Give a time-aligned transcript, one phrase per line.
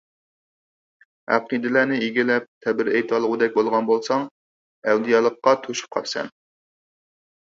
[1.35, 4.25] ئەقىدىلەرنى ئىگىلەپ، تەبىر ئېيتالىغۇدەك بولغان بولساڭ،
[4.89, 6.33] ئەۋلىيالىققا توشۇپ قاپسەن.